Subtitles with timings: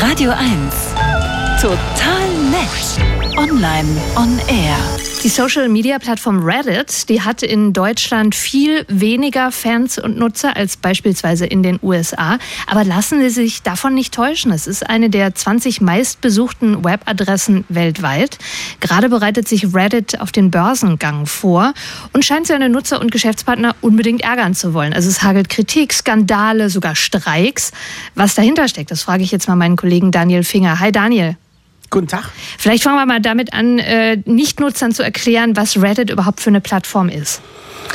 [0.00, 0.94] Radio 1.
[1.60, 3.09] Total nett.
[3.40, 4.76] Online on air.
[5.24, 11.62] Die Social-Media-Plattform Reddit, die hat in Deutschland viel weniger Fans und Nutzer als beispielsweise in
[11.62, 12.36] den USA.
[12.66, 14.52] Aber lassen Sie sich davon nicht täuschen.
[14.52, 18.36] Es ist eine der 20 meistbesuchten Webadressen weltweit.
[18.80, 21.72] Gerade bereitet sich Reddit auf den Börsengang vor
[22.12, 24.92] und scheint seine Nutzer und Geschäftspartner unbedingt ärgern zu wollen.
[24.92, 27.72] Also es hagelt Kritik, Skandale, sogar Streiks.
[28.14, 30.78] Was dahinter steckt, das frage ich jetzt mal meinen Kollegen Daniel Finger.
[30.78, 31.36] Hi Daniel.
[31.90, 32.30] Guten Tag.
[32.56, 36.60] Vielleicht fangen wir mal damit an, äh, Nichtnutzern zu erklären, was Reddit überhaupt für eine
[36.60, 37.42] Plattform ist.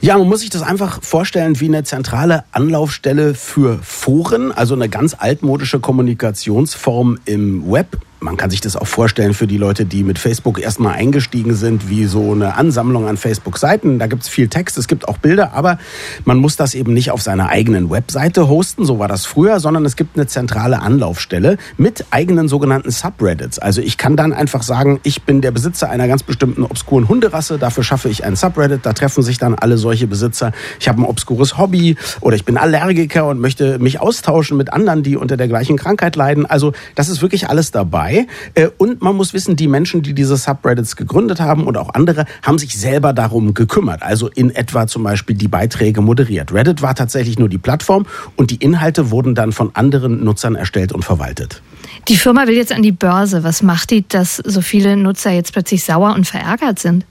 [0.00, 4.88] Ja, man muss sich das einfach vorstellen wie eine zentrale Anlaufstelle für Foren, also eine
[4.88, 10.04] ganz altmodische Kommunikationsform im Web man kann sich das auch vorstellen für die Leute, die
[10.04, 13.98] mit Facebook erstmal eingestiegen sind, wie so eine Ansammlung an Facebook-Seiten.
[13.98, 15.78] Da gibt es viel Text, es gibt auch Bilder, aber
[16.24, 19.86] man muss das eben nicht auf seiner eigenen Webseite hosten, so war das früher, sondern
[19.86, 23.58] es gibt eine zentrale Anlaufstelle mit eigenen sogenannten Subreddits.
[23.58, 27.58] Also ich kann dann einfach sagen, ich bin der Besitzer einer ganz bestimmten obskuren Hunderasse,
[27.58, 30.52] dafür schaffe ich ein Subreddit, da treffen sich dann alle solche Besitzer.
[30.78, 35.02] Ich habe ein obskures Hobby oder ich bin Allergiker und möchte mich austauschen mit anderen,
[35.02, 36.44] die unter der gleichen Krankheit leiden.
[36.44, 38.26] Also das ist wirklich alles dabei dabei.
[38.54, 42.26] Äh, und man muss wissen, die Menschen, die diese Subreddits gegründet haben und auch andere,
[42.42, 44.02] haben sich selber darum gekümmert.
[44.02, 46.52] Also in etwa zum Beispiel die Beiträge moderiert.
[46.52, 50.92] Reddit war tatsächlich nur die Plattform und die Inhalte wurden dann von anderen Nutzern erstellt
[50.92, 51.62] und verwaltet.
[52.08, 53.44] Die Firma will jetzt an die Börse.
[53.44, 57.04] Was macht die, dass so viele Nutzer jetzt plötzlich sauer und verärgert sind?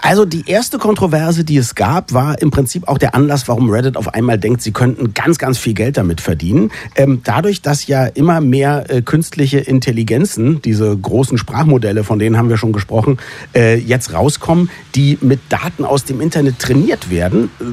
[0.00, 3.96] Also die erste Kontroverse, die es gab, war im Prinzip auch der Anlass, warum Reddit
[3.96, 6.70] auf einmal denkt, sie könnten ganz, ganz viel Geld damit verdienen.
[6.94, 12.48] Ähm, dadurch, dass ja immer mehr äh, künstliche Intelligenzen, diese großen Sprachmodelle, von denen haben
[12.48, 13.18] wir schon gesprochen,
[13.54, 17.64] äh, jetzt rauskommen, die mit Daten aus dem Internet trainiert werden, äh,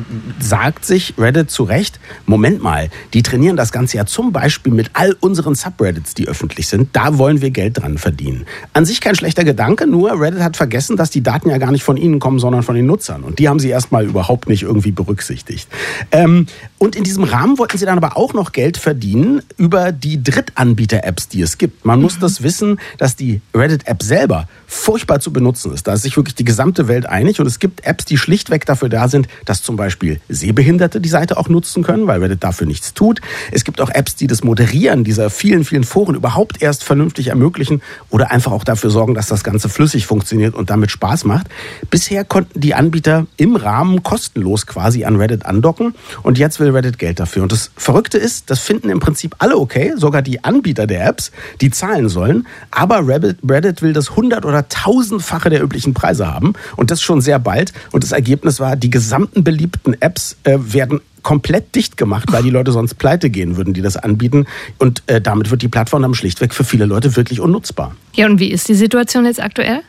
[0.43, 4.91] sagt sich Reddit zu Recht, Moment mal, die trainieren das Ganze ja zum Beispiel mit
[4.93, 6.89] all unseren Subreddits, die öffentlich sind.
[6.93, 8.45] Da wollen wir Geld dran verdienen.
[8.73, 11.83] An sich kein schlechter Gedanke, nur Reddit hat vergessen, dass die Daten ja gar nicht
[11.83, 13.23] von ihnen ihnen kommen, sondern von den Nutzern.
[13.23, 15.67] Und die haben sie erstmal überhaupt nicht irgendwie berücksichtigt.
[16.11, 20.23] Ähm, und in diesem Rahmen wollten sie dann aber auch noch Geld verdienen über die
[20.23, 21.85] Drittanbieter-Apps, die es gibt.
[21.85, 22.21] Man muss mhm.
[22.21, 25.87] das wissen, dass die Reddit-App selber furchtbar zu benutzen ist.
[25.87, 27.39] Da ist sich wirklich die gesamte Welt einig.
[27.39, 31.37] Und es gibt Apps, die schlichtweg dafür da sind, dass zum Beispiel Sehbehinderte die Seite
[31.37, 33.21] auch nutzen können, weil Reddit dafür nichts tut.
[33.51, 37.81] Es gibt auch Apps, die das Moderieren dieser vielen, vielen Foren überhaupt erst vernünftig ermöglichen
[38.09, 41.47] oder einfach auch dafür sorgen, dass das Ganze flüssig funktioniert und damit Spaß macht.
[41.89, 46.71] Bis Bisher konnten die Anbieter im Rahmen kostenlos quasi an Reddit andocken und jetzt will
[46.71, 47.43] Reddit Geld dafür.
[47.43, 51.31] Und das Verrückte ist, das finden im Prinzip alle okay, sogar die Anbieter der Apps,
[51.61, 52.45] die zahlen sollen.
[52.71, 57.39] Aber Reddit, will das hundert- oder tausendfache der üblichen Preise haben und das schon sehr
[57.39, 57.71] bald.
[57.93, 62.49] Und das Ergebnis war, die gesamten beliebten Apps äh, werden komplett dicht gemacht, weil die
[62.49, 64.45] Leute sonst pleite gehen würden, die das anbieten.
[64.77, 67.95] Und äh, damit wird die Plattform dann schlichtweg für viele Leute wirklich unnutzbar.
[68.13, 69.83] Ja, und wie ist die Situation jetzt aktuell?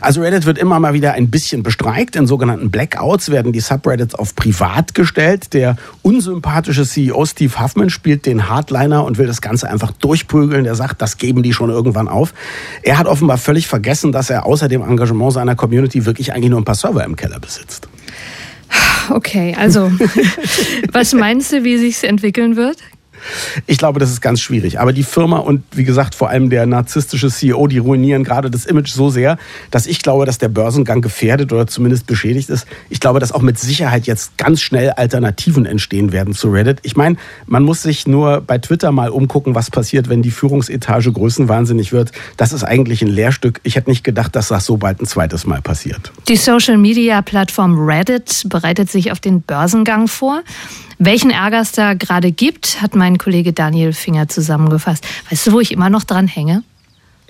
[0.00, 2.16] Also Reddit wird immer mal wieder ein bisschen bestreikt.
[2.16, 5.54] In sogenannten Blackouts werden die Subreddits auf privat gestellt.
[5.54, 10.66] Der unsympathische CEO Steve Huffman spielt den Hardliner und will das Ganze einfach durchprügeln.
[10.66, 12.34] Er sagt, das geben die schon irgendwann auf.
[12.82, 16.60] Er hat offenbar völlig vergessen, dass er außer dem Engagement seiner Community wirklich eigentlich nur
[16.60, 17.88] ein paar Server im Keller besitzt.
[19.10, 19.90] Okay, also
[20.92, 22.78] was meinst du, wie sich's entwickeln wird?
[23.66, 24.80] Ich glaube, das ist ganz schwierig.
[24.80, 28.66] Aber die Firma und wie gesagt vor allem der narzisstische CEO, die ruinieren gerade das
[28.66, 29.38] Image so sehr,
[29.70, 32.66] dass ich glaube, dass der Börsengang gefährdet oder zumindest beschädigt ist.
[32.90, 36.78] Ich glaube, dass auch mit Sicherheit jetzt ganz schnell Alternativen entstehen werden zu Reddit.
[36.82, 41.12] Ich meine, man muss sich nur bei Twitter mal umgucken, was passiert, wenn die Führungsetage
[41.12, 42.12] größenwahnsinnig wird.
[42.36, 43.60] Das ist eigentlich ein Lehrstück.
[43.62, 46.12] Ich hätte nicht gedacht, dass das so bald ein zweites Mal passiert.
[46.28, 50.42] Die Social-Media-Plattform Reddit bereitet sich auf den Börsengang vor.
[50.98, 55.06] Welchen Ärger es da gerade gibt, hat mein Kollege Daniel Finger zusammengefasst.
[55.30, 56.62] Weißt du, wo ich immer noch dran hänge?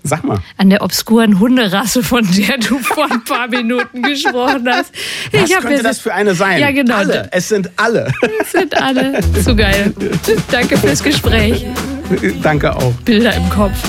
[0.06, 0.38] Sag mal.
[0.58, 4.92] An der obskuren Hunderasse, von der du vor ein paar Minuten gesprochen hast.
[5.32, 6.60] Was ich könnte das für eine sein?
[6.60, 6.96] Ja, genau.
[6.96, 7.28] Alle.
[7.32, 8.12] Es sind alle.
[8.38, 9.18] Es sind alle.
[9.42, 9.94] Zu geil.
[10.50, 11.64] Danke fürs Gespräch.
[12.42, 12.92] Danke auch.
[13.06, 13.82] Bilder im Kopf.